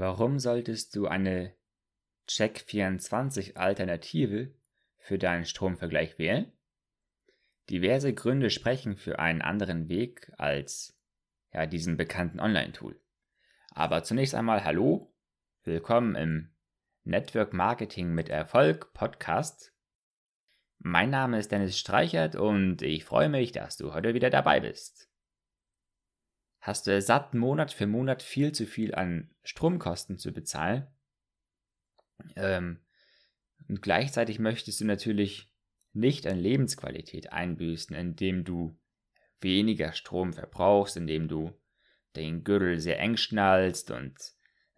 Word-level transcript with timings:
Warum 0.00 0.38
solltest 0.38 0.96
du 0.96 1.08
eine 1.08 1.52
Check24 2.26 3.56
Alternative 3.56 4.50
für 4.96 5.18
deinen 5.18 5.44
Stromvergleich 5.44 6.18
wählen? 6.18 6.50
Diverse 7.68 8.14
Gründe 8.14 8.48
sprechen 8.48 8.96
für 8.96 9.18
einen 9.18 9.42
anderen 9.42 9.90
Weg 9.90 10.32
als 10.38 10.98
ja, 11.52 11.66
diesen 11.66 11.98
bekannten 11.98 12.40
Online-Tool. 12.40 12.98
Aber 13.72 14.02
zunächst 14.02 14.34
einmal 14.34 14.64
hallo, 14.64 15.14
willkommen 15.64 16.14
im 16.14 16.54
Network 17.04 17.52
Marketing 17.52 18.14
mit 18.14 18.30
Erfolg 18.30 18.94
Podcast. 18.94 19.74
Mein 20.78 21.10
Name 21.10 21.38
ist 21.38 21.52
Dennis 21.52 21.78
Streichert 21.78 22.36
und 22.36 22.80
ich 22.80 23.04
freue 23.04 23.28
mich, 23.28 23.52
dass 23.52 23.76
du 23.76 23.92
heute 23.92 24.14
wieder 24.14 24.30
dabei 24.30 24.60
bist. 24.60 25.09
Hast 26.60 26.86
du 26.86 27.00
satt, 27.00 27.34
Monat 27.34 27.72
für 27.72 27.86
Monat 27.86 28.22
viel 28.22 28.52
zu 28.52 28.66
viel 28.66 28.94
an 28.94 29.30
Stromkosten 29.42 30.18
zu 30.18 30.32
bezahlen? 30.32 30.86
Ähm, 32.36 32.80
und 33.68 33.80
gleichzeitig 33.80 34.38
möchtest 34.38 34.80
du 34.80 34.84
natürlich 34.84 35.50
nicht 35.92 36.26
an 36.26 36.38
Lebensqualität 36.38 37.32
einbüßen, 37.32 37.96
indem 37.96 38.44
du 38.44 38.78
weniger 39.40 39.92
Strom 39.92 40.34
verbrauchst, 40.34 40.96
indem 40.96 41.28
du 41.28 41.58
den 42.16 42.44
Gürtel 42.44 42.78
sehr 42.78 43.00
eng 43.00 43.16
schnallst 43.16 43.90
und 43.90 44.14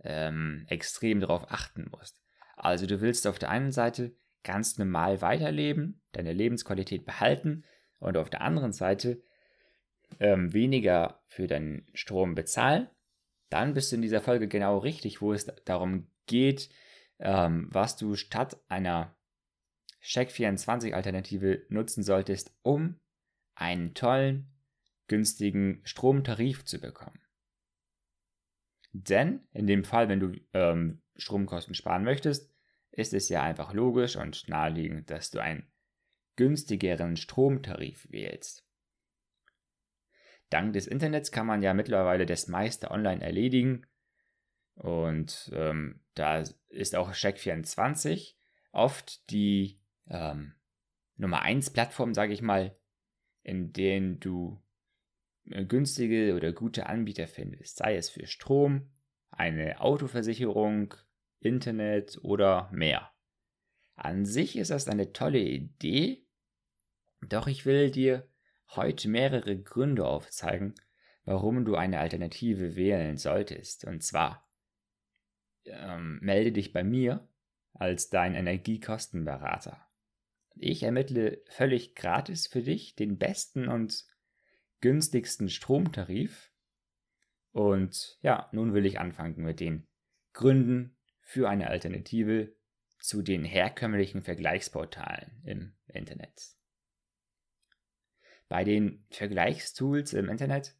ähm, 0.04 0.66
extrem 0.68 1.20
darauf 1.20 1.50
achten 1.50 1.88
musst. 1.90 2.22
Also 2.56 2.86
du 2.86 3.00
willst 3.00 3.26
auf 3.26 3.38
der 3.38 3.50
einen 3.50 3.72
Seite 3.72 4.14
ganz 4.44 4.78
normal 4.78 5.20
weiterleben, 5.20 6.00
deine 6.12 6.32
Lebensqualität 6.32 7.04
behalten 7.04 7.64
und 7.98 8.16
auf 8.16 8.30
der 8.30 8.42
anderen 8.42 8.72
Seite 8.72 9.22
ähm, 10.20 10.52
weniger 10.52 11.22
für 11.26 11.46
deinen 11.46 11.86
Strom 11.94 12.34
bezahlen, 12.34 12.88
dann 13.50 13.74
bist 13.74 13.92
du 13.92 13.96
in 13.96 14.02
dieser 14.02 14.20
Folge 14.20 14.48
genau 14.48 14.78
richtig, 14.78 15.20
wo 15.20 15.32
es 15.32 15.46
darum 15.64 16.06
geht, 16.26 16.70
ähm, 17.18 17.68
was 17.70 17.96
du 17.96 18.16
statt 18.16 18.60
einer 18.68 19.16
Check24-Alternative 20.02 21.66
nutzen 21.68 22.02
solltest, 22.02 22.56
um 22.62 22.98
einen 23.54 23.94
tollen, 23.94 24.52
günstigen 25.06 25.80
Stromtarif 25.84 26.64
zu 26.64 26.80
bekommen. 26.80 27.20
Denn 28.92 29.46
in 29.52 29.66
dem 29.66 29.84
Fall, 29.84 30.08
wenn 30.08 30.20
du 30.20 30.32
ähm, 30.52 31.02
Stromkosten 31.16 31.74
sparen 31.74 32.04
möchtest, 32.04 32.50
ist 32.90 33.14
es 33.14 33.28
ja 33.28 33.42
einfach 33.42 33.72
logisch 33.72 34.16
und 34.16 34.48
naheliegend, 34.48 35.10
dass 35.10 35.30
du 35.30 35.40
einen 35.40 35.66
günstigeren 36.36 37.16
Stromtarif 37.16 38.10
wählst. 38.10 38.66
Dank 40.52 40.72
des 40.74 40.86
Internets 40.86 41.32
kann 41.32 41.46
man 41.46 41.62
ja 41.62 41.74
mittlerweile 41.74 42.26
das 42.26 42.48
meiste 42.48 42.90
online 42.90 43.22
erledigen. 43.22 43.86
Und 44.74 45.50
ähm, 45.54 46.00
da 46.14 46.42
ist 46.68 46.96
auch 46.96 47.12
Check24 47.12 48.34
oft 48.72 49.30
die 49.30 49.80
ähm, 50.08 50.54
Nummer 51.16 51.42
1 51.42 51.70
Plattform, 51.70 52.14
sage 52.14 52.32
ich 52.32 52.42
mal, 52.42 52.76
in 53.42 53.72
denen 53.72 54.18
du 54.20 54.62
äh, 55.50 55.64
günstige 55.64 56.34
oder 56.34 56.52
gute 56.52 56.86
Anbieter 56.86 57.28
findest. 57.28 57.78
Sei 57.78 57.96
es 57.96 58.08
für 58.08 58.26
Strom, 58.26 58.90
eine 59.30 59.80
Autoversicherung, 59.80 60.94
Internet 61.40 62.18
oder 62.22 62.70
mehr. 62.72 63.10
An 63.94 64.24
sich 64.24 64.56
ist 64.56 64.70
das 64.70 64.88
eine 64.88 65.12
tolle 65.12 65.40
Idee, 65.40 66.26
doch 67.20 67.46
ich 67.46 67.66
will 67.66 67.90
dir 67.90 68.28
heute 68.76 69.08
mehrere 69.08 69.60
Gründe 69.60 70.06
aufzeigen, 70.06 70.74
warum 71.24 71.64
du 71.64 71.76
eine 71.76 72.00
Alternative 72.00 72.76
wählen 72.76 73.16
solltest. 73.16 73.84
Und 73.84 74.02
zwar 74.02 74.48
ähm, 75.64 76.18
melde 76.22 76.52
dich 76.52 76.72
bei 76.72 76.82
mir 76.82 77.28
als 77.74 78.10
dein 78.10 78.34
Energiekostenberater. 78.34 79.88
Ich 80.56 80.82
ermittle 80.82 81.42
völlig 81.48 81.94
gratis 81.94 82.46
für 82.46 82.62
dich 82.62 82.94
den 82.94 83.18
besten 83.18 83.68
und 83.68 84.04
günstigsten 84.80 85.48
Stromtarif. 85.48 86.52
Und 87.52 88.18
ja, 88.22 88.48
nun 88.52 88.74
will 88.74 88.86
ich 88.86 88.98
anfangen 88.98 89.42
mit 89.42 89.60
den 89.60 89.86
Gründen 90.32 90.96
für 91.20 91.48
eine 91.48 91.68
Alternative 91.68 92.54
zu 92.98 93.22
den 93.22 93.44
herkömmlichen 93.44 94.22
Vergleichsportalen 94.22 95.42
im 95.44 95.74
Internet. 95.86 96.56
Bei 98.52 98.64
den 98.64 99.06
Vergleichstools 99.08 100.12
im 100.12 100.28
Internet 100.28 100.76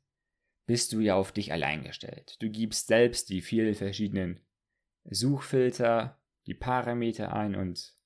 bist 0.66 0.92
du 0.92 1.00
ja 1.00 1.14
auf 1.14 1.32
dich 1.32 1.52
allein 1.52 1.82
gestellt. 1.82 2.36
Du 2.42 2.50
gibst 2.50 2.88
selbst 2.88 3.30
die 3.30 3.40
vielen 3.40 3.74
verschiedenen 3.74 4.44
Suchfilter, 5.04 6.20
die 6.44 6.52
Parameter 6.52 7.32
ein 7.32 7.56
und 7.56 7.96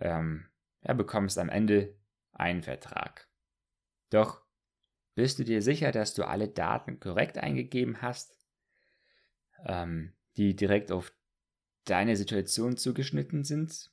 ähm, 0.00 0.48
ja, 0.80 0.94
bekommst 0.94 1.36
am 1.36 1.50
Ende 1.50 1.98
einen 2.32 2.62
Vertrag. 2.62 3.28
Doch 4.08 4.46
bist 5.14 5.38
du 5.38 5.44
dir 5.44 5.60
sicher, 5.60 5.92
dass 5.92 6.14
du 6.14 6.26
alle 6.26 6.48
Daten 6.48 6.98
korrekt 6.98 7.36
eingegeben 7.36 8.00
hast, 8.00 8.38
ähm, 9.66 10.16
die 10.38 10.56
direkt 10.56 10.92
auf 10.92 11.12
deine 11.84 12.16
Situation 12.16 12.78
zugeschnitten 12.78 13.44
sind? 13.44 13.92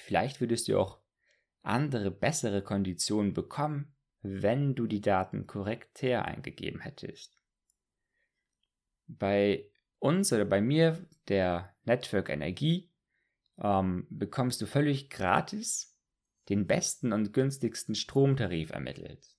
Vielleicht 0.00 0.42
würdest 0.42 0.68
du 0.68 0.78
auch 0.78 0.99
andere 1.62 2.10
bessere 2.10 2.62
Konditionen 2.62 3.34
bekommen, 3.34 3.94
wenn 4.22 4.74
du 4.74 4.86
die 4.86 5.00
Daten 5.00 5.46
korrekt 5.46 6.02
her 6.02 6.24
eingegeben 6.24 6.80
hättest. 6.80 7.38
Bei 9.06 9.70
uns 9.98 10.32
oder 10.32 10.44
bei 10.44 10.60
mir, 10.60 11.06
der 11.28 11.74
Network 11.84 12.28
Energie, 12.28 12.90
ähm, 13.58 14.06
bekommst 14.10 14.60
du 14.60 14.66
völlig 14.66 15.10
gratis 15.10 15.98
den 16.48 16.66
besten 16.66 17.12
und 17.12 17.32
günstigsten 17.32 17.94
Stromtarif 17.94 18.70
ermittelt. 18.70 19.36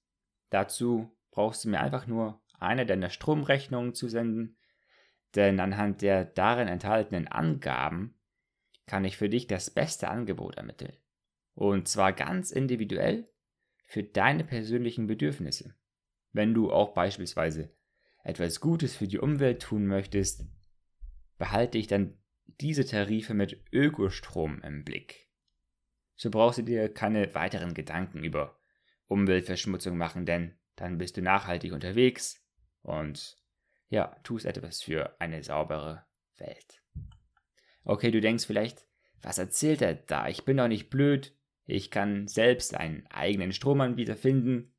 Dazu 0.49 1.15
brauchst 1.31 1.65
du 1.65 1.69
mir 1.69 1.79
einfach 1.79 2.07
nur 2.07 2.41
eine 2.59 2.85
deiner 2.85 3.09
Stromrechnungen 3.09 3.93
zu 3.93 4.07
senden, 4.07 4.57
denn 5.35 5.59
anhand 5.59 6.01
der 6.01 6.25
darin 6.25 6.67
enthaltenen 6.67 7.27
Angaben 7.27 8.19
kann 8.85 9.05
ich 9.05 9.17
für 9.17 9.29
dich 9.29 9.47
das 9.47 9.69
beste 9.69 10.09
Angebot 10.09 10.57
ermitteln. 10.57 10.95
Und 11.53 11.87
zwar 11.87 12.13
ganz 12.13 12.51
individuell 12.51 13.29
für 13.85 14.03
deine 14.03 14.43
persönlichen 14.43 15.07
Bedürfnisse. 15.07 15.75
Wenn 16.31 16.53
du 16.53 16.71
auch 16.71 16.93
beispielsweise 16.93 17.75
etwas 18.23 18.59
Gutes 18.59 18.95
für 18.95 19.07
die 19.07 19.19
Umwelt 19.19 19.61
tun 19.61 19.85
möchtest, 19.85 20.45
behalte 21.37 21.77
ich 21.77 21.87
dann 21.87 22.17
diese 22.59 22.85
Tarife 22.85 23.33
mit 23.33 23.63
Ökostrom 23.71 24.61
im 24.61 24.83
Blick. 24.83 25.29
So 26.15 26.29
brauchst 26.29 26.59
du 26.59 26.63
dir 26.63 26.93
keine 26.93 27.33
weiteren 27.33 27.73
Gedanken 27.73 28.23
über 28.23 28.57
Umweltverschmutzung 29.07 29.97
machen, 29.97 30.25
denn 30.25 30.57
dann 30.75 30.97
bist 30.97 31.17
du 31.17 31.21
nachhaltig 31.21 31.73
unterwegs 31.73 32.45
und 32.81 33.37
ja, 33.89 34.15
tust 34.23 34.45
etwas 34.45 34.81
für 34.81 35.19
eine 35.19 35.43
saubere 35.43 36.05
Welt. 36.37 36.81
Okay, 37.83 38.11
du 38.11 38.21
denkst 38.21 38.45
vielleicht, 38.45 38.85
was 39.21 39.37
erzählt 39.37 39.81
er 39.81 39.95
da? 39.95 40.27
Ich 40.27 40.45
bin 40.45 40.57
doch 40.57 40.67
nicht 40.67 40.89
blöd. 40.89 41.35
Ich 41.65 41.91
kann 41.91 42.27
selbst 42.27 42.75
einen 42.75 43.05
eigenen 43.07 43.53
Stromanbieter 43.53 44.15
finden. 44.15 44.73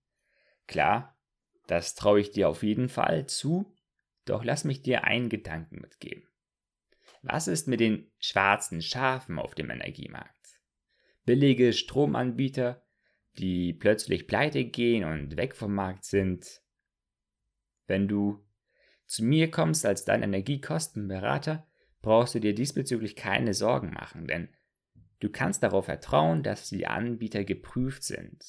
Klar, 0.66 1.19
das 1.66 1.94
traue 1.94 2.20
ich 2.20 2.31
dir 2.31 2.48
auf 2.48 2.62
jeden 2.62 2.88
Fall 2.88 3.26
zu, 3.26 3.75
doch 4.25 4.44
lass 4.44 4.65
mich 4.65 4.82
dir 4.82 5.04
einen 5.04 5.28
Gedanken 5.28 5.81
mitgeben. 5.81 6.28
Was 7.22 7.47
ist 7.47 7.69
mit 7.69 7.81
den 7.81 8.10
schwarzen 8.19 8.82
Schafen 8.82 9.38
auf 9.38 9.54
dem 9.54 9.70
Energiemarkt? 9.70 10.60
Billige 11.25 11.72
Stromanbieter, 11.72 12.84
die 13.38 13.72
plötzlich 13.72 14.26
pleite 14.26 14.64
gehen 14.64 15.04
und 15.04 15.37
weg 15.37 15.54
vom 15.54 15.75
Markt 15.75 16.04
sind. 16.04 16.62
Wenn 17.87 18.09
du 18.09 18.44
zu 19.06 19.25
mir 19.25 19.50
kommst 19.50 19.87
als 19.87 20.04
dein 20.04 20.22
Energiekostenberater, 20.22 21.66
brauchst 22.00 22.35
du 22.35 22.40
dir 22.40 22.55
diesbezüglich 22.55 23.14
keine 23.14 23.55
Sorgen 23.55 23.93
machen, 23.93 24.26
denn 24.26 24.49
Du 25.22 25.30
kannst 25.30 25.62
darauf 25.62 25.84
vertrauen, 25.84 26.42
dass 26.42 26.69
die 26.69 26.88
Anbieter 26.88 27.44
geprüft 27.44 28.02
sind. 28.02 28.44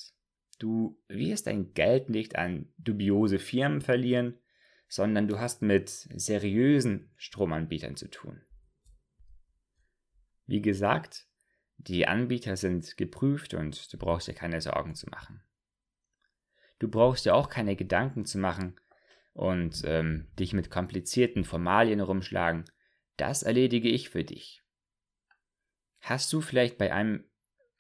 Du 0.58 1.00
wirst 1.08 1.46
dein 1.46 1.76
Geld 1.76 2.10
nicht 2.10 2.36
an 2.36 2.74
dubiose 2.80 3.38
Firmen 3.38 3.80
verlieren, 3.80 4.40
sondern 4.88 5.28
du 5.28 5.38
hast 5.38 5.62
mit 5.62 5.90
seriösen 5.90 7.12
Stromanbietern 7.16 7.96
zu 7.96 8.10
tun. 8.10 8.42
Wie 10.48 10.64
gesagt, 10.64 11.28
die 11.78 12.08
Anbieter 12.08 12.58
sind 12.58 12.98
geprüft 12.98 13.54
und 13.54 13.94
du 13.94 14.00
brauchst 14.00 14.28
dir 14.28 14.34
keine 14.34 14.60
Sorgen 14.60 14.96
zu 14.96 15.08
machen. 15.12 15.44
Du 16.80 16.88
brauchst 16.88 17.28
dir 17.28 17.36
auch 17.36 17.50
keine 17.50 17.76
Gedanken 17.76 18.26
zu 18.26 18.40
machen 18.40 18.80
und 19.34 19.84
ähm, 19.86 20.28
dich 20.40 20.54
mit 20.54 20.72
komplizierten 20.72 21.44
Formalien 21.44 22.00
rumschlagen. 22.00 22.66
Das 23.16 23.44
erledige 23.44 23.90
ich 23.90 24.10
für 24.10 24.24
dich. 24.24 24.63
Hast 26.04 26.34
du 26.34 26.42
vielleicht 26.42 26.78
bei 26.78 26.92
einem 26.92 27.24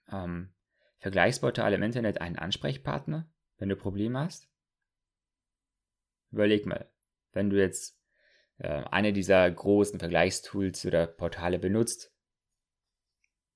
ähm, 0.09 0.53
Vergleichsportal 0.99 1.73
im 1.73 1.83
Internet 1.83 2.21
einen 2.21 2.37
Ansprechpartner, 2.37 3.29
wenn 3.57 3.67
du 3.67 3.75
Probleme 3.75 4.17
hast? 4.17 4.49
Überleg 6.31 6.65
mal, 6.65 6.89
wenn 7.33 7.49
du 7.49 7.59
jetzt 7.59 7.99
äh, 8.59 8.69
eine 8.69 9.11
dieser 9.11 9.51
großen 9.51 9.99
Vergleichstools 9.99 10.85
oder 10.85 11.05
Portale 11.05 11.59
benutzt. 11.59 12.15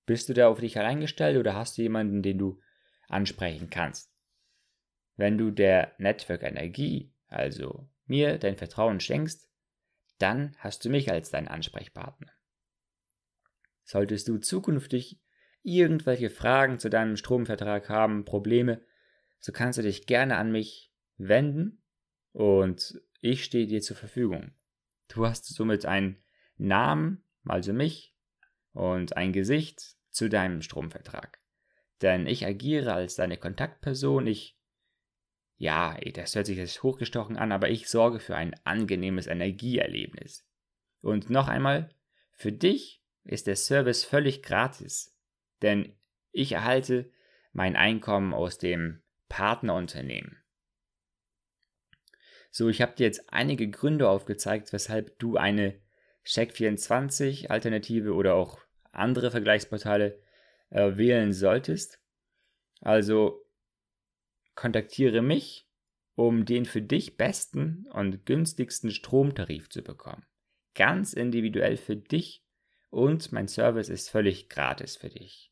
Bist 0.06 0.28
du 0.28 0.34
da 0.34 0.50
auf 0.50 0.60
dich 0.60 0.78
allein 0.78 1.00
oder 1.38 1.56
hast 1.56 1.78
du 1.78 1.82
jemanden, 1.82 2.22
den 2.22 2.38
du 2.38 2.60
ansprechen 3.08 3.70
kannst? 3.70 4.12
Wenn 5.16 5.38
du 5.38 5.50
der 5.50 5.96
Network 5.98 6.44
Energie, 6.44 7.14
also 7.30 7.88
mir, 8.06 8.38
dein 8.38 8.58
Vertrauen 8.58 9.00
schenkst, 9.00 9.50
dann 10.18 10.58
hast 10.60 10.84
du 10.84 10.90
mich 10.90 11.10
als 11.10 11.32
deinen 11.32 11.48
Ansprechpartner. 11.48 12.37
Solltest 13.88 14.28
du 14.28 14.38
zukünftig 14.38 15.18
irgendwelche 15.64 16.30
Fragen 16.30 16.78
zu 16.78 16.90
deinem 16.90 17.16
Stromvertrag 17.16 17.88
haben, 17.88 18.26
Probleme, 18.26 18.82
so 19.40 19.54
kannst 19.54 19.80
du 19.80 19.82
dich 19.82 20.06
gerne 20.06 20.36
an 20.36 20.52
mich 20.52 20.92
wenden 21.18 21.82
und 22.34 23.02
ich 23.22 23.46
stehe 23.46 23.66
dir 23.66 23.82
zur 23.82 23.96
Verfügung. 23.96 24.52
Du 25.08 25.26
hast 25.26 25.46
somit 25.46 25.86
einen 25.86 26.22
Namen, 26.58 27.24
also 27.46 27.72
mich, 27.72 28.14
und 28.74 29.16
ein 29.16 29.32
Gesicht 29.32 29.96
zu 30.10 30.28
deinem 30.28 30.62
Stromvertrag. 30.62 31.40
Denn 32.02 32.28
ich 32.28 32.46
agiere 32.46 32.92
als 32.92 33.16
deine 33.16 33.38
Kontaktperson, 33.38 34.28
ich, 34.28 34.60
ja, 35.56 35.98
das 36.14 36.36
hört 36.36 36.48
sich 36.48 36.58
jetzt 36.58 36.84
hochgestochen 36.84 37.38
an, 37.38 37.54
aber 37.54 37.70
ich 37.70 37.88
sorge 37.88 38.20
für 38.20 38.36
ein 38.36 38.54
angenehmes 38.66 39.28
Energieerlebnis. 39.28 40.46
Und 41.00 41.30
noch 41.30 41.48
einmal, 41.48 41.88
für 42.34 42.52
dich 42.52 43.02
ist 43.28 43.48
der 43.48 43.56
Service 43.56 44.04
völlig 44.04 44.42
gratis, 44.42 45.16
denn 45.62 45.96
ich 46.32 46.54
erhalte 46.54 47.12
mein 47.54 47.76
Einkommen 47.76 48.34
aus 48.34 48.58
dem 48.58 49.02
Partnerunternehmen. 49.30 50.38
So, 52.52 52.70
ich 52.70 52.82
habe 52.82 52.96
dir 52.96 53.06
jetzt 53.06 53.32
einige 53.32 53.70
Gründe 53.70 54.10
aufgezeigt, 54.10 54.74
weshalb 54.74 55.20
du 55.20 55.38
eine 55.38 55.80
Check24 56.26 57.50
Alternative 57.50 58.14
oder 58.14 58.36
auch 58.36 58.60
andere 58.92 59.32
Vergleichsportale 59.32 60.20
äh, 60.70 60.98
wählen 60.98 61.34
solltest. 61.34 62.00
Also 62.82 63.46
kontaktiere 64.56 65.22
mich, 65.22 65.70
um 66.16 66.46
den 66.46 66.66
für 66.66 66.82
dich 66.82 67.18
besten 67.18 67.86
und 67.92 68.26
günstigsten 68.26 68.92
Stromtarif 68.92 69.70
zu 69.70 69.84
bekommen. 69.84 70.26
Ganz 70.74 71.14
individuell 71.14 71.78
für 71.78 71.96
dich 71.96 72.47
und 72.90 73.32
mein 73.32 73.48
Service 73.48 73.90
ist 73.90 74.10
völlig 74.10 74.50
gratis 74.50 74.96
für 74.98 75.10
dich. 75.10 75.52